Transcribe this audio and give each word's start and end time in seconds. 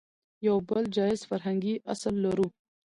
يو 0.47 0.55
بل 0.69 0.83
جايز 0.95 1.21
فرهنګي 1.29 1.75
اصل 1.93 2.13
لرو 2.25 2.47